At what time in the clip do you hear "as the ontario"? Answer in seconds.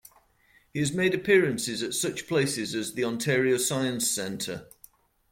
2.73-3.57